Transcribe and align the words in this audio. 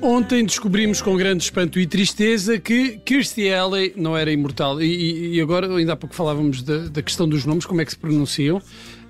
Ontem 0.00 0.44
descobrimos 0.44 1.00
com 1.00 1.16
grande 1.16 1.44
espanto 1.44 1.80
e 1.80 1.86
tristeza 1.86 2.58
que 2.58 2.98
Kirstie 3.04 3.52
Alley 3.52 3.92
não 3.96 4.16
era 4.16 4.30
imortal. 4.30 4.80
E, 4.80 5.36
e- 5.36 5.40
agora, 5.40 5.74
ainda 5.74 5.94
há 5.94 5.96
pouco 5.96 6.14
falávamos 6.14 6.62
da, 6.62 6.88
da 6.88 7.02
questão 7.02 7.28
dos 7.28 7.44
nomes, 7.44 7.64
como 7.64 7.80
é 7.80 7.84
que 7.84 7.92
se 7.92 7.98
pronunciam. 7.98 8.60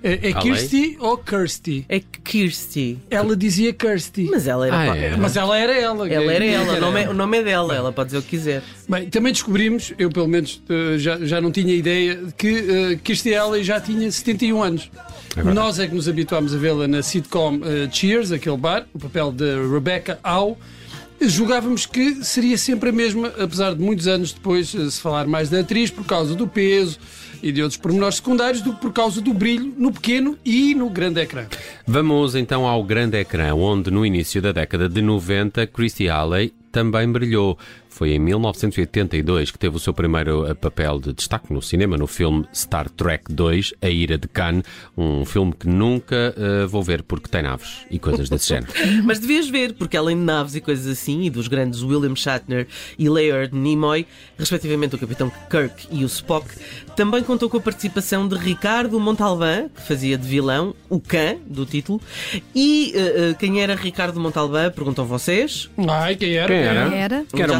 É, 0.03 0.29
é? 0.29 0.33
Kirstie 0.33 0.97
ou 0.99 1.17
Kirstie? 1.17 1.85
É 1.89 1.99
Kirsty. 1.99 2.99
Ela 3.09 3.35
dizia 3.35 3.73
Kirstie. 3.73 4.29
Mas 4.29 4.47
ela 4.47 4.67
era. 4.67 4.79
Ah, 4.79 4.97
é? 4.97 5.17
Mas 5.17 5.35
ela 5.35 5.57
era 5.57 5.73
ela. 5.73 6.07
Ela 6.07 6.33
era 6.33 6.45
ela, 6.45 6.73
o 6.73 6.79
nome, 6.79 7.03
é, 7.03 7.09
o 7.09 7.13
nome 7.13 7.37
é 7.37 7.43
dela, 7.43 7.75
ela 7.75 7.91
pode 7.91 8.07
dizer 8.07 8.19
o 8.19 8.21
que 8.21 8.29
quiser. 8.29 8.63
Bem, 8.87 9.09
também 9.09 9.33
descobrimos, 9.33 9.93
eu 9.97 10.09
pelo 10.09 10.27
menos 10.27 10.61
eh, 10.69 10.97
já, 10.97 11.17
já 11.19 11.41
não 11.41 11.51
tinha 11.51 11.73
ideia, 11.73 12.15
de 12.15 12.33
que 12.33 12.51
uh, 12.51 12.97
Kirstie 12.99 13.35
Alley 13.35 13.63
já 13.63 13.79
tinha 13.81 14.09
71 14.09 14.63
anos. 14.63 14.91
Nós 15.53 15.79
é 15.79 15.87
que 15.87 15.93
nos 15.93 16.07
habituámos 16.07 16.53
a 16.53 16.57
vê-la 16.57 16.87
na 16.87 17.01
sitcom 17.01 17.59
eh, 17.63 17.89
Cheers, 17.91 18.31
aquele 18.31 18.57
bar, 18.57 18.85
o 18.93 18.99
papel 18.99 19.31
de 19.31 19.45
Rebecca 19.71 20.19
Howe. 20.23 20.55
Julgávamos 21.19 21.87
que 21.87 22.23
seria 22.23 22.57
sempre 22.57 22.89
a 22.89 22.91
mesma, 22.91 23.29
apesar 23.39 23.73
de 23.73 23.81
muitos 23.81 24.07
anos 24.07 24.31
depois 24.31 24.69
se 24.69 25.01
falar 25.01 25.25
mais 25.25 25.49
da 25.49 25.61
atriz 25.61 25.89
por 25.89 26.05
causa 26.05 26.35
do 26.35 26.47
peso 26.47 26.99
e 27.41 27.51
de 27.51 27.61
outros 27.61 27.79
pormenores 27.79 28.15
secundários 28.15 28.61
do 28.61 28.73
que 28.73 28.81
por 28.81 28.93
causa 28.93 29.21
do 29.21 29.33
brilho 29.33 29.73
no 29.77 29.91
pequeno 29.91 30.37
e 30.43 30.73
no 30.75 30.89
grande 30.89 31.21
ecrã. 31.21 31.45
Vamos 31.85 32.35
então 32.35 32.65
ao 32.65 32.83
grande 32.83 33.17
ecrã, 33.17 33.53
onde 33.53 33.91
no 33.91 34.05
início 34.05 34.41
da 34.41 34.51
década 34.51 34.89
de 34.89 35.01
90, 35.01 35.67
Christy 35.67 36.09
Alley 36.09 36.53
também 36.71 37.11
brilhou. 37.11 37.57
Foi 37.97 38.11
em 38.11 38.19
1982 38.19 39.49
que 39.49 39.57
teve 39.57 39.75
o 39.75 39.79
seu 39.79 39.91
primeiro 39.91 40.45
eh, 40.45 40.53
papel 40.53 40.99
de 40.99 41.13
destaque 41.13 41.51
no 41.51 41.63
cinema, 41.63 41.97
no 41.97 42.05
filme 42.05 42.45
Star 42.53 42.87
Trek 42.91 43.33
2, 43.33 43.73
A 43.81 43.89
Ira 43.89 44.19
de 44.19 44.27
Khan, 44.27 44.61
um 44.95 45.25
filme 45.25 45.51
que 45.51 45.67
nunca 45.67 46.35
eh, 46.37 46.67
vou 46.67 46.83
ver 46.83 47.01
porque 47.01 47.27
tem 47.27 47.41
naves 47.41 47.87
e 47.89 47.97
coisas 47.97 48.29
desse 48.29 48.49
género. 48.49 48.71
Mas 49.03 49.17
devias 49.17 49.49
ver, 49.49 49.73
porque 49.73 49.97
além 49.97 50.15
de 50.15 50.21
naves 50.21 50.53
e 50.53 50.61
coisas 50.61 50.85
assim, 50.85 51.23
e 51.23 51.29
dos 51.31 51.47
grandes 51.47 51.81
William 51.81 52.15
Shatner 52.15 52.67
e 52.99 53.09
Leonard 53.09 53.55
Nimoy, 53.55 54.05
respectivamente 54.37 54.93
o 54.93 54.99
Capitão 54.99 55.31
Kirk 55.49 55.87
e 55.89 56.03
o 56.03 56.07
Spock, 56.07 56.47
também 56.95 57.23
contou 57.23 57.49
com 57.49 57.57
a 57.57 57.61
participação 57.61 58.27
de 58.27 58.35
Ricardo 58.35 58.99
Montalbán, 58.99 59.69
que 59.69 59.81
fazia 59.81 60.19
de 60.19 60.27
vilão, 60.27 60.75
o 60.87 60.99
Khan, 60.99 61.37
do 61.47 61.65
título. 61.65 61.99
E 62.53 62.93
eh, 62.95 63.35
quem 63.39 63.59
era 63.59 63.73
Ricardo 63.73 64.19
Montalbán, 64.19 64.69
perguntam 64.69 65.03
vocês. 65.03 65.67
Ai, 65.87 66.15
quem 66.15 66.35
era? 66.35 66.47
Quem 66.47 66.66
era? 66.67 66.95
Era? 66.95 67.25
Que 67.25 67.41
era. 67.41 67.53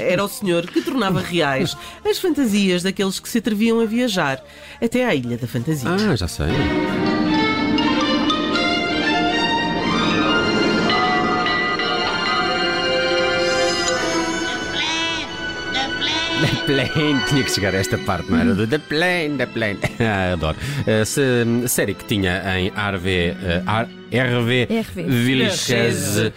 Era 0.00 0.24
o 0.24 0.28
senhor 0.28 0.66
que 0.66 0.80
tornava 0.80 1.20
reais 1.20 1.76
as 2.08 2.18
fantasias 2.18 2.82
daqueles 2.82 3.18
que 3.20 3.28
se 3.28 3.38
atreviam 3.38 3.80
a 3.80 3.84
viajar 3.84 4.42
até 4.82 5.04
à 5.04 5.14
Ilha 5.14 5.36
da 5.36 5.46
Fantasia. 5.46 5.88
Ah, 5.88 6.16
já 6.16 6.28
sei. 6.28 6.48
Plane, 16.66 17.20
tinha 17.28 17.42
que 17.44 17.50
chegar 17.50 17.74
a 17.74 17.78
esta 17.78 17.98
parte, 17.98 18.30
não 18.30 18.38
era? 18.38 18.54
Do 18.54 18.66
The 18.66 18.78
plane, 18.78 19.36
the 19.36 19.46
plane. 19.46 19.78
Ah, 20.00 20.32
adoro. 20.32 20.56
Uh, 20.80 21.04
se- 21.04 21.68
série 21.68 21.94
que 21.94 22.04
tinha 22.04 22.42
em 22.58 22.68
RV, 22.68 23.34
uh, 23.36 23.70
R- 23.70 24.02
RV, 24.12 24.68
RV. 24.70 26.32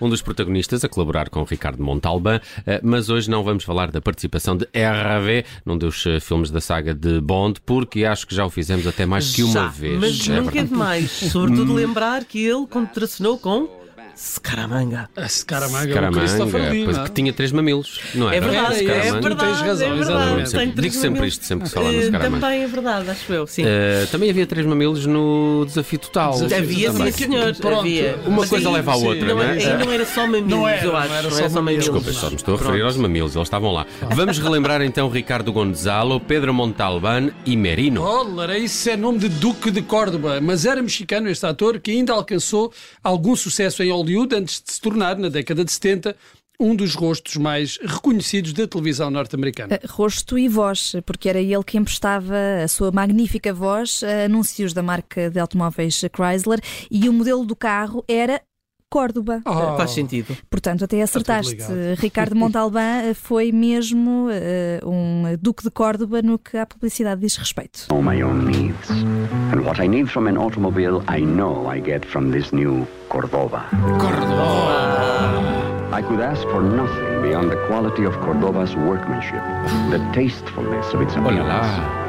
Um 0.00 0.08
dos 0.08 0.20
protagonistas, 0.22 0.84
a 0.84 0.88
colaborar 0.88 1.28
com 1.30 1.42
Ricardo 1.44 1.82
Montalbán. 1.82 2.38
Uh, 2.58 2.62
mas 2.82 3.08
hoje 3.08 3.30
não 3.30 3.42
vamos 3.44 3.64
falar 3.64 3.90
da 3.90 4.00
participação 4.00 4.56
de 4.56 4.64
RV 4.74 5.44
num 5.64 5.76
dos 5.78 6.04
uh, 6.06 6.20
filmes 6.20 6.50
da 6.50 6.60
saga 6.60 6.94
de 6.94 7.20
Bond, 7.20 7.60
porque 7.64 8.04
acho 8.04 8.26
que 8.26 8.34
já 8.34 8.44
o 8.44 8.50
fizemos 8.50 8.86
até 8.86 9.06
mais 9.06 9.34
que 9.34 9.42
uma 9.42 9.52
Já, 9.52 9.66
vez. 9.68 9.98
Mas 9.98 10.28
É 10.28 10.40
nunca 10.40 10.58
é 10.58 10.62
demais. 10.64 11.10
Sobretudo 11.10 11.72
lembrar 11.74 12.24
que 12.24 12.44
ele 12.44 12.66
contracenou 12.66 13.38
com 13.38 13.68
Scaramanga. 14.18 15.08
A 15.16 15.28
Scaramanga, 15.28 16.08
o 16.10 16.12
Christopher 16.12 16.52
Caramanga, 16.52 16.70
Lee. 16.72 16.84
pois 16.84 16.96
não 16.96 17.04
é? 17.04 17.08
que 17.08 17.14
tinha 17.14 17.32
três 17.32 17.52
mamilos, 17.52 18.00
não 18.14 18.30
É 18.30 18.36
era? 18.36 18.46
verdade, 18.48 18.84
Era 18.84 18.92
é 18.94 18.98
esse, 19.08 19.20
verdade. 19.20 19.36
tens 19.36 19.60
razão, 19.60 19.86
é 19.92 19.94
verdade. 19.96 20.50
Sempre- 20.50 20.82
digo 20.82 20.94
sempre 20.94 21.08
mamilos. 21.10 21.28
isto, 21.34 21.44
sempre 21.44 21.62
que 21.64 21.68
se 21.68 21.74
fala 21.74 21.92
no 21.92 21.98
Eh, 21.98 22.02
Scaramanga. 22.06 22.40
Também 22.40 22.62
é 22.62 22.66
verdade, 22.66 23.10
acho 23.10 23.32
eu, 23.32 23.46
sim. 23.46 23.62
Uh, 23.64 24.06
também 24.10 24.30
havia 24.30 24.46
três 24.46 24.66
mamilos 24.66 25.06
no 25.06 25.64
Desafio 25.66 25.98
Total. 26.00 26.32
Desafio 26.32 26.56
Havia, 26.58 26.92
também. 26.92 27.12
sim, 27.12 27.24
senhor. 27.24 27.54
Pronto. 27.54 27.78
Havia. 27.80 28.18
Uma 28.26 28.36
Mas 28.38 28.48
coisa 28.50 28.68
aí- 28.68 28.74
leva 28.74 28.92
à 28.92 28.96
outra, 28.96 29.26
não, 29.28 29.34
não 29.36 29.42
é? 29.42 29.50
Aí 29.52 29.84
não 29.86 29.92
era 29.92 30.04
só 30.04 30.20
mamilos, 30.26 30.48
Não 30.50 30.68
era, 30.68 30.84
eu 30.84 30.92
não 30.92 30.98
acho. 30.98 31.12
era 31.12 31.22
Não 31.22 31.30
só 31.30 31.38
era 31.38 31.48
só 31.50 31.62
mamilos. 31.62 31.86
mamilos. 31.88 32.04
Desculpa, 32.06 32.12
só 32.12 32.30
me 32.30 32.36
estou 32.36 32.54
a 32.54 32.58
referir 32.58 32.82
aos 32.82 32.96
mamilos, 32.96 33.36
eles 33.36 33.46
estavam 33.46 33.72
lá. 33.72 33.86
Vamos 34.14 34.38
relembrar 34.38 34.82
então 34.82 35.08
Ricardo 35.08 35.52
Gonzalo, 35.52 36.18
Pedro 36.18 36.52
Montalbán 36.52 37.30
e 37.46 37.56
Merino. 37.56 38.00
Dólar, 38.02 38.50
isso 38.58 38.90
é 38.90 38.96
nome 38.96 39.18
de 39.20 39.28
Duque 39.28 39.70
de 39.70 39.80
Córdoba, 39.82 40.40
mas 40.42 40.66
era 40.66 40.82
mexicano 40.82 41.28
este 41.30 41.46
ator 41.46 41.78
que 41.78 41.92
ainda 41.92 42.12
alcançou 42.12 42.72
algum 43.02 43.36
sucesso 43.36 43.80
em 43.82 43.90
Hollywood 43.92 44.07
antes 44.16 44.62
de 44.62 44.72
se 44.72 44.80
tornar, 44.80 45.16
na 45.16 45.28
década 45.28 45.64
de 45.64 45.72
70, 45.72 46.16
um 46.60 46.74
dos 46.74 46.94
rostos 46.94 47.36
mais 47.36 47.78
reconhecidos 47.80 48.52
da 48.52 48.66
televisão 48.66 49.10
norte-americana. 49.10 49.76
Uh, 49.76 49.86
Rosto 49.88 50.36
e 50.36 50.48
voz, 50.48 50.96
porque 51.06 51.28
era 51.28 51.40
ele 51.40 51.62
que 51.62 51.78
emprestava 51.78 52.34
a 52.64 52.68
sua 52.68 52.90
magnífica 52.90 53.54
voz 53.54 54.02
a 54.02 54.24
anúncios 54.24 54.72
da 54.72 54.82
marca 54.82 55.30
de 55.30 55.38
automóveis 55.38 56.00
Chrysler 56.12 56.60
e 56.90 57.08
o 57.08 57.12
modelo 57.12 57.44
do 57.44 57.54
carro 57.54 58.04
era 58.08 58.42
Córdoba. 58.90 59.40
Oh, 59.44 59.76
Faz 59.76 59.90
sentido. 59.90 60.34
Portanto, 60.50 60.84
até 60.84 61.02
acertaste. 61.02 61.52
ligado. 61.52 62.00
Ricardo 62.00 62.34
Montalbán 62.34 63.12
foi 63.14 63.52
mesmo 63.52 64.28
uh, 64.28 64.88
um 64.88 65.24
duque 65.40 65.62
de 65.62 65.70
Córdoba 65.70 66.22
no 66.22 66.38
que 66.38 66.56
à 66.56 66.64
publicidade 66.66 67.20
diz 67.20 67.36
respeito. 67.36 67.86
know 67.90 68.02
my 68.02 68.22
own 68.22 68.44
needs. 68.46 68.88
And 69.52 69.60
what 69.64 69.78
I 69.82 69.86
need 69.88 70.08
from 70.08 70.26
an 70.26 70.36
automobile, 70.38 71.02
I 71.08 71.20
know 71.20 71.70
I 71.70 71.80
get 71.80 72.06
from 72.06 72.30
this 72.30 72.50
new 72.52 72.86
Cordoba. 73.08 73.64
I 75.92 76.02
could 76.02 76.20
ask 76.20 76.42
for 76.48 76.62
nothing 76.62 77.22
beyond 77.22 77.50
the 77.50 77.56
quality 77.66 78.04
of 78.04 78.14
Cordoba's 78.20 78.74
workmanship, 78.76 79.42
the 79.90 79.98
tastefulness 80.14 80.92
of 80.94 81.02
its 81.02 81.14
Olha 81.16 81.42
appearance. 81.42 82.07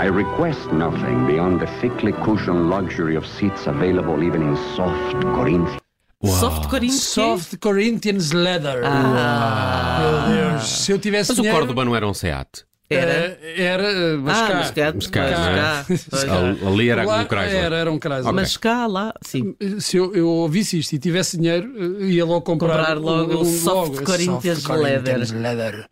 I 0.00 0.06
request 0.06 0.70
nothing 0.72 1.26
beyond 1.26 1.58
the 1.60 1.66
thickly 1.80 2.12
cushioned 2.24 2.70
luxury 2.70 3.16
of 3.16 3.26
seats 3.26 3.66
available 3.66 4.22
even 4.22 4.42
in 4.42 4.56
soft 4.76 5.20
Corinthian. 5.34 5.80
Soft 6.24 6.68
Corinthians. 6.68 7.02
Soft 7.02 7.58
Corinthians 7.60 8.32
Leather. 8.32 8.80
Meu 8.82 10.50
Deus, 10.52 10.62
se 10.68 10.92
eu 10.92 10.98
tivesse 10.98 11.30
Mas 11.32 11.38
o 11.38 11.42
dinheiro, 11.42 11.58
Córdoba 11.58 11.84
não 11.84 11.96
era 11.96 12.06
um 12.06 12.14
SEAT. 12.14 12.64
Era. 12.90 13.38
eh, 13.42 13.62
era, 13.62 14.16
mas 14.16 14.38
Ah, 14.38 14.46
cá. 14.48 14.54
mas 14.54 14.70
cá. 14.70 14.92
Mas 14.94 15.06
cá, 15.08 15.20
mas 16.10 16.24
é? 16.24 16.26
cá. 16.26 16.66
Ali- 16.66 16.88
era 16.88 17.04
Lá 17.04 17.16
um 17.20 17.24
Chrysler. 17.26 17.64
Era, 17.64 17.76
era 17.76 17.92
um 17.92 17.98
Chrysler. 17.98 18.32
Mas 18.32 18.56
cá, 18.56 18.86
lá, 18.86 19.12
sim. 19.20 19.54
Se 19.78 19.98
eu, 19.98 20.14
eu 20.14 20.26
ouvisse 20.26 20.78
isto 20.78 20.94
e 20.94 20.98
tivesse 20.98 21.36
dinheiro, 21.36 21.70
eh, 22.00 22.04
ia 22.06 22.24
logo 22.24 22.40
comprar, 22.40 22.78
Comprar 22.78 22.94
logo 22.98 23.40
o 23.40 23.44
Soft 23.44 23.92
logo, 23.94 24.04
Corinthians 24.04 24.66
Corinthians 24.66 25.30
Leather. 25.32 25.86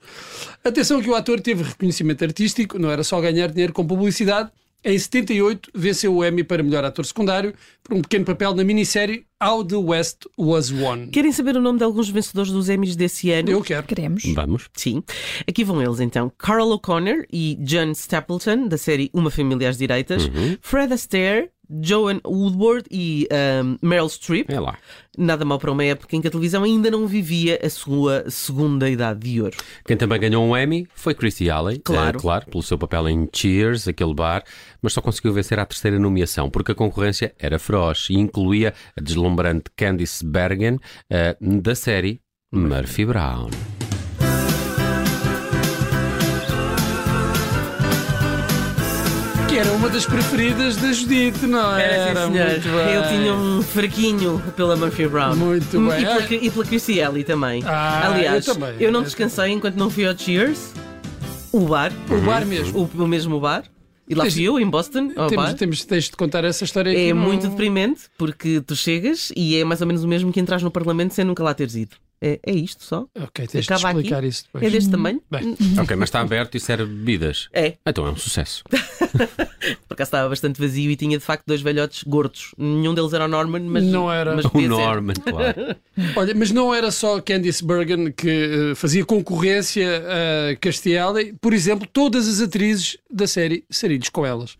Atenção 0.66 1.00
que 1.00 1.09
o 1.09 1.15
ator 1.15 1.41
teve 1.41 1.62
reconhecimento 1.62 2.25
artístico, 2.25 2.77
não 2.77 2.91
era 2.91 3.04
só 3.04 3.21
ganhar 3.21 3.47
dinheiro 3.47 3.72
com 3.72 3.87
publicidade. 3.87 4.50
Em 4.84 4.99
78 4.99 5.71
venceu 5.72 6.12
o 6.12 6.25
Emmy 6.25 6.43
para 6.43 6.60
melhor 6.60 6.84
ator 6.84 7.06
secundário 7.06 7.54
por 7.84 7.97
um 7.97 8.03
pequeno 8.03 8.25
papel 8.25 8.53
na 8.53 8.65
minissérie 8.65 9.25
How 9.41 9.65
the 9.65 9.77
West 9.77 10.27
Was 10.37 10.72
Won. 10.72 11.09
Querem 11.12 11.31
saber 11.31 11.56
o 11.56 11.60
nome 11.60 11.78
de 11.78 11.84
alguns 11.84 12.09
vencedores 12.09 12.50
dos 12.50 12.69
Emmys 12.69 12.97
desse 12.97 13.31
ano? 13.31 13.49
Eu 13.49 13.62
quero. 13.62 13.87
Queremos. 13.87 14.25
Vamos. 14.34 14.69
Sim. 14.75 15.04
Aqui 15.49 15.62
vão 15.62 15.81
eles 15.81 16.00
então. 16.00 16.32
Carl 16.37 16.69
O'Connor 16.71 17.27
e 17.33 17.57
John 17.60 17.92
Stapleton, 17.92 18.66
da 18.66 18.77
série 18.77 19.09
Uma 19.12 19.30
Família 19.30 19.69
às 19.69 19.78
Direitas. 19.78 20.28
Fred 20.60 20.92
Astaire, 20.92 21.51
Joan 21.83 22.21
Woodward 22.27 22.84
e 22.91 23.27
um, 23.63 23.77
Meryl 23.86 24.09
Streep. 24.09 24.51
É 24.51 24.60
lá. 24.60 24.77
Nada 25.18 25.45
mal 25.45 25.59
para 25.59 25.72
uma 25.72 25.84
época 25.84 26.15
em 26.15 26.21
que 26.21 26.28
a 26.28 26.30
televisão 26.30 26.63
ainda 26.63 26.91
não 26.91 27.07
vivia 27.07 27.59
a 27.63 27.71
sua 27.71 28.24
segunda 28.28 28.89
idade 28.91 29.21
de 29.21 29.41
ouro. 29.41 29.57
Quem 29.86 29.97
também 29.97 30.21
ganhou 30.21 30.45
um 30.47 30.57
Emmy 30.57 30.86
foi 30.95 31.15
Christy 31.15 31.48
Alley, 31.51 31.78
Claro. 31.78 32.18
eh, 32.18 32.21
claro, 32.21 32.47
pelo 32.51 32.63
seu 32.63 32.77
papel 32.78 33.09
em 33.09 33.28
Cheers, 33.33 33.89
aquele 33.89 34.15
bar, 34.15 34.45
mas 34.83 34.92
só 34.92 35.01
conseguiu 35.01 35.33
vencer 35.33 35.59
à 35.59 35.65
terceira 35.65 35.98
nomeação, 35.98 36.51
porque 36.51 36.72
a 36.72 36.74
concorrência 36.74 37.34
era 37.39 37.59
feroz 37.59 38.09
e 38.10 38.15
incluía 38.15 38.74
a 38.97 39.01
deslumbrante 39.01 39.71
Candice 39.74 40.24
Bergen, 40.24 40.78
eh, 41.10 41.36
da 41.41 41.74
série 41.74 42.21
Murphy 42.53 43.04
Brown. 43.07 43.48
Que 49.57 49.61
era 49.61 49.73
uma 49.73 49.89
das 49.89 50.05
preferidas 50.05 50.77
da 50.77 50.93
Judite, 50.93 51.47
não 51.47 51.75
é? 51.75 51.83
Era, 52.11 52.27
sim, 52.27 52.33
senhor. 52.33 52.47
muito 52.51 52.63
bem. 52.69 52.95
Eu 52.95 53.09
tinha 53.09 53.33
um 53.35 53.63
fraquinho 53.63 54.43
pela 54.55 54.77
Murphy 54.77 55.09
Brown. 55.09 55.35
Muito 55.35 55.81
bem. 55.81 56.03
E 56.03 56.05
pela, 56.05 56.45
e 56.45 56.51
pela 56.51 56.65
Chrissy 56.67 57.01
Alley 57.01 57.25
também. 57.25 57.63
Ah, 57.65 58.07
Aliás, 58.09 58.47
eu 58.47 58.53
também. 58.55 58.75
eu 58.79 58.93
não 58.93 59.03
descansei 59.03 59.53
enquanto 59.53 59.77
não 59.77 59.89
fui 59.89 60.07
ao 60.07 60.15
Cheers. 60.15 60.75
O 61.53 61.61
bar. 61.61 61.91
O 62.11 62.21
bar 62.27 62.45
mesmo. 62.45 62.91
O, 62.95 63.03
o 63.05 63.09
mesmo 63.09 63.41
bar. 63.41 63.65
E 64.07 64.15
lá 64.15 64.31
fui 64.31 64.43
eu, 64.43 64.61
em 64.61 64.69
Boston, 64.69 65.11
ao 65.17 65.29
Temos, 65.29 65.47
bar. 65.47 65.55
temos, 65.55 65.85
tens 65.87 66.05
de 66.05 66.11
contar 66.13 66.45
essa 66.45 66.63
história 66.63 66.93
aqui. 66.93 67.09
É 67.09 67.15
no- 67.15 67.23
muito 67.23 67.49
deprimente 67.49 68.03
porque 68.19 68.61
tu 68.61 68.77
chegas 68.77 69.33
e 69.35 69.57
é 69.57 69.65
mais 69.65 69.81
ou 69.81 69.87
menos 69.87 70.05
o 70.05 70.09
mesmo 70.09 70.31
que 70.35 70.39
entras 70.39 70.63
no 70.63 70.71
Parlamento 70.71 71.15
sem 71.15 71.25
nunca 71.25 71.43
lá 71.43 71.55
teres 71.55 71.75
ido. 71.77 71.97
É, 72.21 72.41
é 72.47 72.53
isto 72.53 72.83
só? 72.83 73.07
Ok, 73.15 73.47
tens 73.47 73.66
de 73.66 73.72
Acaba 73.72 73.91
aqui? 73.91 73.98
explicar 73.98 74.24
isso 74.24 74.45
depois. 74.45 74.65
É 74.65 74.71
deste 74.71 74.91
tamanho? 74.91 75.22
Bem, 75.30 75.54
Ok, 75.78 75.95
mas 75.97 76.09
está 76.09 76.21
aberto 76.21 76.57
e 76.57 76.60
serve 76.60 76.86
bebidas. 76.86 77.48
É. 77.53 77.74
Então 77.86 78.07
é 78.07 78.10
um 78.10 78.16
sucesso. 78.16 78.65
Por 79.86 79.95
acaso 79.95 80.09
estava 80.09 80.28
bastante 80.28 80.60
vazio 80.60 80.91
e 80.91 80.97
tinha 80.97 81.18
de 81.18 81.24
facto 81.24 81.45
dois 81.47 81.60
velhotes 81.60 82.03
gordos. 82.04 82.54
Nenhum 82.57 82.95
deles 82.95 83.13
era 83.13 83.24
o 83.27 83.28
Norman, 83.28 83.60
mas. 83.65 83.84
Não 83.84 84.10
era. 84.10 84.34
Mas 84.34 84.45
O 84.47 84.51
podia 84.51 84.68
ser. 84.68 84.74
Norman, 84.77 85.15
claro. 85.15 85.77
olha, 86.16 86.34
mas 86.34 86.51
não 86.51 86.74
era 86.74 86.91
só 86.91 87.21
Candice 87.21 87.65
Bergen 87.65 88.13
que 88.13 88.71
eh, 88.72 88.74
fazia 88.74 89.04
concorrência 89.04 90.03
a 90.53 90.57
Castiel. 90.57 91.15
Por 91.41 91.53
exemplo, 91.53 91.86
todas 91.92 92.27
as 92.28 92.41
atrizes 92.41 92.97
da 93.10 93.27
série 93.27 93.65
Sarilhos 93.71 94.09
com 94.09 94.24
elas. 94.24 94.57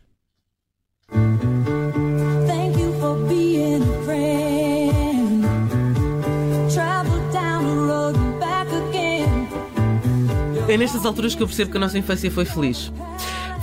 É 10.77 10.79
nestas 10.79 11.07
alturas 11.07 11.35
que 11.35 11.43
eu 11.43 11.47
percebo 11.47 11.71
que 11.71 11.79
a 11.79 11.81
nossa 11.81 11.97
infância 11.97 12.31
foi 12.31 12.45
feliz. 12.45 12.93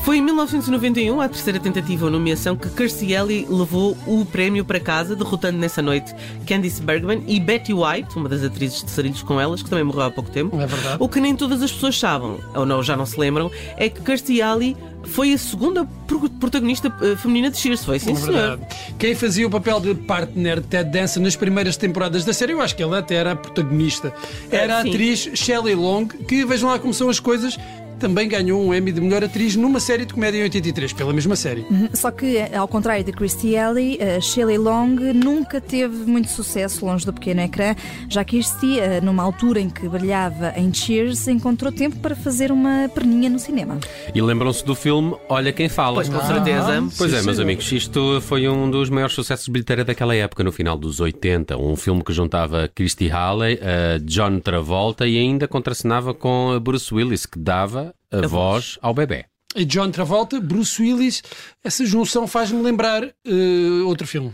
Foi 0.03 0.17
em 0.17 0.21
1991, 0.21 1.21
a 1.21 1.29
terceira 1.29 1.57
tentativa 1.61 2.05
ou 2.05 2.11
nomeação, 2.11 2.57
que 2.57 2.67
Kirstie 2.69 3.15
Alley 3.15 3.47
levou 3.49 3.95
o 4.05 4.25
prémio 4.25 4.65
para 4.65 4.77
casa, 4.77 5.15
derrotando 5.15 5.57
nessa 5.57 5.81
noite 5.81 6.13
Candice 6.45 6.81
Bergman 6.81 7.23
e 7.25 7.39
Betty 7.39 7.73
White, 7.73 8.17
uma 8.17 8.27
das 8.27 8.43
atrizes 8.43 8.83
de 8.83 8.91
Sarilhos 8.91 9.23
com 9.23 9.39
Elas, 9.39 9.63
que 9.63 9.69
também 9.69 9.85
morreu 9.85 10.01
há 10.03 10.11
pouco 10.11 10.29
tempo. 10.29 10.59
É 10.59 10.65
verdade. 10.67 10.97
O 10.99 11.07
que 11.07 11.21
nem 11.21 11.33
todas 11.37 11.61
as 11.61 11.71
pessoas 11.71 11.97
sabem, 11.97 12.37
ou 12.53 12.65
não, 12.65 12.83
já 12.83 12.97
não 12.97 13.05
se 13.05 13.17
lembram, 13.17 13.49
é 13.77 13.87
que 13.87 14.01
Kirstie 14.01 14.41
Alley 14.41 14.75
foi 15.05 15.31
a 15.33 15.37
segunda 15.37 15.85
pro- 16.05 16.29
protagonista 16.29 16.93
eh, 17.01 17.15
feminina 17.15 17.49
de 17.49 17.57
Cheers. 17.57 17.85
Foi, 17.85 17.97
sim, 17.97 18.11
É 18.11 18.15
senhor. 18.15 18.59
Quem 18.99 19.15
fazia 19.15 19.47
o 19.47 19.49
papel 19.49 19.79
de 19.79 19.95
partner 19.95 20.59
de 20.59 20.67
Ted 20.67 20.89
Danson 20.91 21.21
nas 21.21 21.35
primeiras 21.37 21.77
temporadas 21.77 22.25
da 22.25 22.33
série, 22.33 22.51
eu 22.51 22.61
acho 22.61 22.75
que 22.75 22.83
ela 22.83 22.99
até 22.99 23.15
era 23.15 23.31
a 23.31 23.35
protagonista. 23.37 24.13
Era 24.51 24.79
a 24.79 24.81
sim. 24.81 24.89
atriz 24.89 25.29
Shelley 25.33 25.75
Long, 25.75 26.07
que 26.07 26.43
vejam 26.45 26.69
lá 26.69 26.77
como 26.79 26.93
são 26.93 27.09
as 27.09 27.19
coisas, 27.19 27.57
também 28.03 28.27
ganhou 28.27 28.61
um 28.61 28.75
Emmy 28.75 28.91
de 28.91 28.99
melhor 28.99 29.23
atriz 29.23 29.55
numa 29.55 29.79
série 29.79 30.05
de 30.05 30.13
comédia 30.13 30.39
em 30.39 30.43
83, 30.43 30.91
pela 30.91 31.13
mesma 31.13 31.37
série. 31.37 31.65
Só 31.93 32.11
que, 32.11 32.37
ao 32.53 32.67
contrário 32.67 33.01
de 33.01 33.13
Christy 33.13 33.55
Alley, 33.55 33.97
a 34.03 34.19
Shelley 34.19 34.57
Long 34.57 34.89
nunca 35.15 35.61
teve 35.61 35.95
muito 36.05 36.27
sucesso 36.27 36.85
longe 36.85 37.05
do 37.05 37.13
pequeno 37.13 37.39
ecrã. 37.39 37.73
Já 38.09 38.25
Kirsty, 38.25 38.77
eh, 38.77 38.99
numa 38.99 39.23
altura 39.23 39.61
em 39.61 39.69
que 39.69 39.87
brilhava 39.87 40.51
em 40.57 40.73
Cheers, 40.73 41.29
encontrou 41.29 41.71
tempo 41.71 41.95
para 41.99 42.13
fazer 42.13 42.51
uma 42.51 42.91
perninha 42.93 43.29
no 43.29 43.39
cinema. 43.39 43.79
E 44.13 44.21
lembram-se 44.21 44.65
do 44.65 44.75
filme 44.75 45.15
Olha 45.29 45.53
Quem 45.53 45.69
Fala. 45.69 45.95
Pois, 45.95 46.09
com 46.09 46.19
certeza. 46.19 46.83
Pois 46.97 47.09
Sim, 47.09 47.17
é, 47.19 47.21
meus 47.21 47.39
amigos, 47.39 47.71
isto 47.71 48.19
foi 48.19 48.49
um 48.49 48.69
dos 48.69 48.89
maiores 48.89 49.15
sucessos 49.15 49.45
de 49.45 49.51
bilheteira 49.51 49.85
daquela 49.85 50.13
época, 50.13 50.43
no 50.43 50.51
final 50.51 50.77
dos 50.77 50.99
80. 50.99 51.55
Um 51.55 51.77
filme 51.77 52.03
que 52.03 52.11
juntava 52.11 52.69
Christy 52.75 53.07
Halley, 53.07 53.59
a 53.61 53.97
John 53.99 54.41
Travolta 54.41 55.07
e 55.07 55.17
ainda 55.17 55.47
contracenava 55.47 56.13
com 56.13 56.51
a 56.51 56.59
Bruce 56.59 56.93
Willis, 56.93 57.25
que 57.25 57.39
dava 57.39 57.92
a, 58.11 58.27
voz 58.27 58.77
ao 58.81 58.93
bebê. 58.93 59.25
E 59.55 59.65
John 59.65 59.91
Travolta, 59.91 60.39
Bruce 60.39 60.81
Willis, 60.81 61.21
essa 61.63 61.85
junção 61.85 62.27
faz-me 62.27 62.61
lembrar 62.61 63.03
eh, 63.03 63.83
outro 63.85 64.07
filme. 64.07 64.33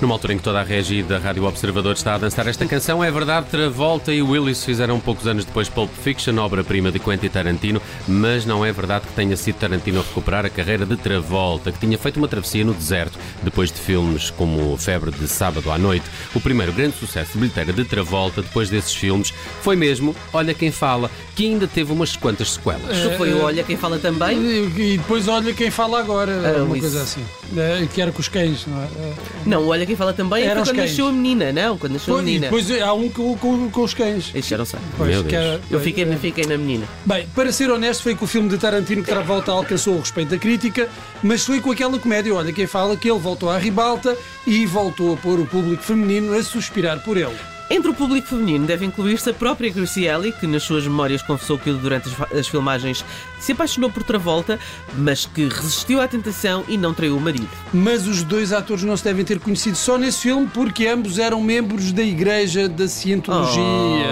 Numa 0.00 0.14
altura 0.14 0.32
em 0.32 0.38
que 0.38 0.42
toda 0.42 0.58
a 0.60 0.62
regi 0.62 1.02
da 1.02 1.18
Rádio 1.18 1.44
Observador 1.44 1.92
está 1.92 2.14
a 2.14 2.18
dançar 2.18 2.46
esta 2.48 2.64
canção, 2.64 3.04
é 3.04 3.10
verdade, 3.10 3.48
Travolta 3.50 4.10
e 4.14 4.22
Willis 4.22 4.64
fizeram 4.64 4.98
poucos 4.98 5.26
anos 5.26 5.44
depois 5.44 5.68
Pulp 5.68 5.90
Fiction, 6.02 6.38
obra-prima 6.38 6.90
de 6.90 6.98
Quentin 6.98 7.28
Tarantino, 7.28 7.82
mas 8.08 8.46
não 8.46 8.64
é 8.64 8.72
verdade 8.72 9.06
que 9.06 9.12
tenha 9.12 9.36
sido 9.36 9.56
Tarantino 9.56 10.00
a 10.00 10.02
recuperar 10.02 10.46
a 10.46 10.48
carreira 10.48 10.86
de 10.86 10.96
Travolta, 10.96 11.70
que 11.70 11.78
tinha 11.80 11.98
feito 11.98 12.16
uma 12.16 12.28
travessia 12.28 12.64
no 12.64 12.72
deserto 12.72 13.18
depois 13.42 13.70
de 13.70 13.78
filmes 13.78 14.30
como 14.30 14.74
Febre 14.78 15.10
de 15.10 15.28
Sábado 15.28 15.70
à 15.70 15.76
Noite. 15.76 16.06
O 16.34 16.40
primeiro 16.40 16.72
grande 16.72 16.96
sucesso 16.96 17.32
de 17.34 17.38
bilheteira 17.40 17.70
de 17.74 17.84
Travolta 17.84 18.40
depois 18.40 18.70
desses 18.70 18.94
filmes 18.94 19.34
foi 19.60 19.76
mesmo 19.76 20.16
Olha 20.32 20.54
Quem 20.54 20.70
Fala, 20.72 21.10
que 21.36 21.44
ainda 21.44 21.66
teve 21.68 21.92
umas 21.92 22.16
quantas 22.16 22.52
sequelas. 22.52 22.98
Que 23.06 23.16
foi 23.18 23.34
o 23.34 23.42
Olha 23.42 23.62
Quem 23.62 23.76
Fala 23.76 23.98
também. 23.98 24.38
E, 24.40 24.96
depois 24.96 25.28
olha 25.28 25.52
quem 25.52 25.70
fala 25.70 26.00
agora, 26.00 26.32
Ah, 26.58 26.62
uma 26.64 26.76
isso. 26.78 26.86
coisa 26.88 27.02
assim. 27.02 27.24
Eh, 27.54 27.86
que 27.92 28.00
era 28.00 28.10
com 28.12 28.20
os 28.20 28.28
cães, 28.28 28.64
não 28.66 28.80
é? 28.80 28.84
Eh, 28.84 29.12
Não, 29.44 29.62
o 29.64 29.68
Olha 29.68 29.89
Quem 29.90 29.96
Fala 29.96 30.12
também 30.12 30.44
é 30.44 30.46
Eram 30.46 30.54
foi 30.54 30.62
os 30.62 30.68
quando 30.78 30.86
nasceu 30.88 31.06
a 31.08 31.12
menina, 31.12 31.52
não? 31.52 31.76
Quando 31.76 31.92
nasceu 31.94 32.14
a 32.16 32.22
menina. 32.22 32.46
depois 32.46 32.70
há 32.80 32.92
um 32.94 33.08
com, 33.08 33.36
com, 33.36 33.68
com 33.70 33.82
os 33.82 33.92
cães. 33.92 34.30
Isso 34.32 34.48
já 34.50 34.56
não 34.56 34.64
sei. 34.64 34.78
Pois, 34.96 35.10
era- 35.34 35.60
Eu 35.68 35.80
fiquei, 35.80 36.06
fiquei 36.16 36.46
na 36.46 36.56
menina. 36.56 36.86
Bem, 37.04 37.26
para 37.34 37.50
ser 37.50 37.68
honesto, 37.72 38.04
foi 38.04 38.14
com 38.14 38.24
o 38.24 38.28
filme 38.28 38.48
de 38.48 38.56
Tarantino 38.56 39.02
que 39.02 39.08
Travolta 39.10 39.50
alcançou 39.50 39.96
o 39.96 39.98
respeito 39.98 40.28
da 40.30 40.38
crítica, 40.38 40.88
mas 41.24 41.44
foi 41.44 41.60
com 41.60 41.72
aquela 41.72 41.98
comédia, 41.98 42.32
olha, 42.32 42.52
quem 42.52 42.68
fala 42.68 42.96
que 42.96 43.10
ele 43.10 43.18
voltou 43.18 43.50
à 43.50 43.58
ribalta 43.58 44.16
e 44.46 44.64
voltou 44.64 45.14
a 45.14 45.16
pôr 45.16 45.40
o 45.40 45.44
público 45.46 45.82
feminino 45.82 46.38
a 46.38 46.42
suspirar 46.44 47.00
por 47.02 47.16
ele. 47.16 47.34
Entre 47.72 47.88
o 47.88 47.94
público 47.94 48.26
feminino 48.26 48.66
deve 48.66 48.84
incluir-se 48.84 49.30
a 49.30 49.32
própria 49.32 49.70
Gracie 49.70 50.08
Alley, 50.08 50.32
que 50.32 50.44
nas 50.44 50.64
suas 50.64 50.82
memórias 50.82 51.22
confessou 51.22 51.56
que 51.56 51.70
durante 51.70 52.08
as, 52.36 52.48
filmagens 52.48 53.04
se 53.38 53.52
apaixonou 53.52 53.88
por 53.88 54.02
Travolta, 54.02 54.58
mas 54.98 55.24
que 55.24 55.44
resistiu 55.46 56.00
à 56.00 56.08
tentação 56.08 56.64
e 56.66 56.76
não 56.76 56.92
traiu 56.92 57.16
o 57.16 57.20
marido. 57.20 57.48
Mas 57.72 58.08
os 58.08 58.24
dois 58.24 58.52
atores 58.52 58.82
não 58.82 58.96
se 58.96 59.04
devem 59.04 59.24
ter 59.24 59.38
conhecido 59.38 59.76
só 59.76 59.96
nesse 59.96 60.18
filme 60.18 60.48
porque 60.52 60.88
ambos 60.88 61.16
eram 61.16 61.40
membros 61.40 61.92
da 61.92 62.02
Igreja 62.02 62.68
da 62.68 62.88
Cientologia, 62.88 63.62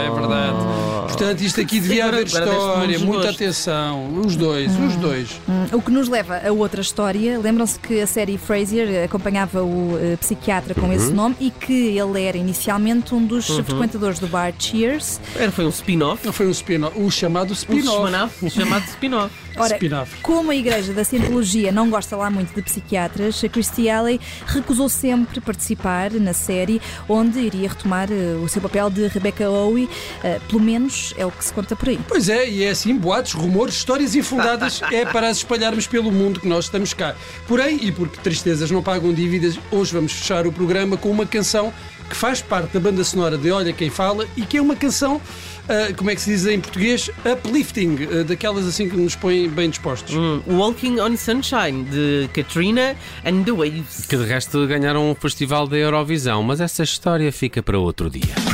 é 0.07 0.11
verdade. 0.15 0.57
Portanto, 1.09 1.41
isto 1.41 1.61
aqui 1.61 1.81
devia 1.81 2.05
Agora- 2.05 2.19
haver 2.19 2.27
história, 2.29 2.99
muita 3.01 3.31
atenção. 3.31 4.21
Os 4.25 4.37
dois, 4.37 4.71
os 4.79 4.95
dois. 4.97 5.41
Hum, 5.49 5.67
O 5.73 5.83
que 5.83 5.91
nos 5.91 6.09
leva 6.09 6.41
a 6.47 6.53
outra 6.53 6.81
história. 6.81 7.39
Lembram-se 7.41 7.79
que 7.81 8.01
a 8.01 8.07
série 8.07 8.39
Frasier 8.39 9.05
acompanhava 9.05 9.63
o 9.65 9.99
eh, 10.01 10.17
psiquiatra 10.17 10.75
com 10.75 10.93
esse 10.93 11.13
nome 11.13 11.35
e 11.41 11.51
que 11.51 11.99
ele 11.99 12.23
era 12.23 12.37
inicialmente 12.37 13.15
um 13.15 13.25
dos 13.25 13.48
frequentadores 13.57 14.19
do 14.19 14.27
bar 14.29 14.53
Cheers. 14.59 15.21
Era, 15.37 15.51
foi 15.51 15.65
um 15.67 15.71
spin-off. 15.71 16.33
Foi 16.33 16.47
um 16.47 16.51
spin-off, 16.51 16.99
o 16.99 17.11
chamado 17.11 17.53
spin-off. 17.53 18.43
spin-off 18.43 18.51
chamado 18.51 18.85
spin-off. 18.85 19.48
Ora, 19.59 19.79
como 20.23 20.51
a 20.51 20.57
Igreja 20.57 20.93
da 20.93 21.05
Cientologia 21.05 21.73
não 21.73 21.91
gosta 21.91 22.17
lá 22.17 22.31
muito 22.31 22.55
de 22.55 22.63
psiquiatras, 22.63 23.43
a 23.43 23.49
Christy 23.49 23.89
Alley 23.89 24.21
recusou 24.47 24.89
sempre 24.89 25.41
participar 25.41 26.13
na 26.13 26.33
série, 26.33 26.81
onde 27.09 27.41
iria 27.41 27.69
retomar 27.69 28.09
eh, 28.11 28.37
o 28.43 28.49
seu 28.49 28.63
papel 28.63 28.89
de 28.91 29.07
Rebecca 29.09 29.51
Owe, 29.51 29.89
eh, 30.23 30.41
pelo 30.49 30.61
menos 30.61 31.13
é 31.17 31.27
o 31.27 31.31
que 31.31 31.45
se 31.45 31.53
conta 31.53 31.75
por 31.75 31.89
aí. 31.89 31.99
Pois 32.07 32.29
é, 32.29 32.49
e 32.49 32.65
é 32.65 32.71
assim, 32.71 32.97
boatos, 32.97 33.33
rumores, 33.33 33.75
histórias 33.75 34.15
infundadas 34.15 34.81
é 34.93 35.05
para 35.05 35.29
as 35.29 35.39
espalharmos 35.39 35.87
pelo 35.87 36.13
mundo 36.13 36.41
que 36.41 36.49
nós 36.49 36.67
estamos 36.67 36.95
cá. 36.95 37.15
Porém, 37.47 37.79
e 37.83 37.93
porque 37.93 38.19
tristezas 38.21 38.71
não 38.71 38.83
pagam 38.83 39.13
dívidas, 39.13 39.59
hoje 39.71 39.93
vamos 39.93 40.13
fechar 40.13 40.47
o 40.47 40.53
programa 40.53 40.97
com 40.97 41.11
uma 41.11 41.27
canção 41.27 41.73
que 42.09 42.17
faz 42.17 42.41
parte 42.41 42.73
da 42.73 42.81
banda 42.81 43.05
sonora 43.05 43.37
de 43.37 43.51
Olha 43.51 43.73
Quem 43.73 43.91
Fala 43.91 44.27
e 44.37 44.43
que 44.43 44.57
é 44.57 44.63
uma 44.63 44.75
canção, 44.75 45.21
ah, 45.69 45.93
como 45.97 46.11
é 46.11 46.15
que 46.15 46.21
se 46.21 46.31
diz 46.31 46.47
em 46.47 46.61
português? 46.61 47.11
Uplifting, 47.25 47.99
ah, 48.11 48.25
daquelas 48.25 48.67
assim 48.67 48.89
que 48.89 48.97
nos 48.97 49.15
põem 49.15 49.49
bem 49.49 49.71
dispostos. 49.71 50.15
Hum, 50.15 50.43
Walking 50.47 50.99
on 51.01 51.17
Sunshine, 51.17 51.85
de 51.85 52.29
Katrina 52.33 52.97
and 53.25 53.45
the 53.45 53.53
Waves. 53.53 54.07
Que 54.09 54.17
de 54.17 54.25
resto 54.25 54.67
ganharam 54.67 55.11
um 55.11 55.15
festival 55.15 55.67
da 55.67 55.77
Eurovisão, 55.77 56.43
mas 56.43 56.61
essa 56.61 56.83
história 56.83 57.31
fica 57.33 57.63
para 57.63 57.79
outro 57.79 58.09
dia. 58.11 58.48